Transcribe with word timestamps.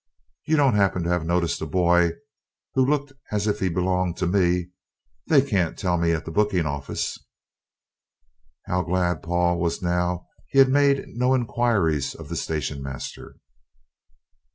You 0.47 0.57
don't 0.57 0.73
happen 0.73 1.03
to 1.03 1.11
have 1.11 1.27
noticed 1.27 1.61
a 1.61 1.67
boy 1.67 2.13
who 2.73 2.83
looked 2.83 3.13
as 3.31 3.45
if 3.45 3.59
he 3.59 3.69
belonged 3.69 4.17
to 4.17 4.25
me? 4.25 4.71
They 5.27 5.43
can't 5.43 5.77
tell 5.77 5.99
me 5.99 6.11
at 6.11 6.25
the 6.25 6.31
booking 6.31 6.65
office." 6.65 7.19
How 8.65 8.81
glad 8.81 9.21
Paul 9.21 9.59
was 9.59 9.83
now 9.83 10.25
he 10.49 10.57
had 10.57 10.69
made 10.69 11.03
no 11.09 11.35
inquiries 11.35 12.15
of 12.15 12.29
the 12.29 12.35
station 12.35 12.81
master! 12.81 13.35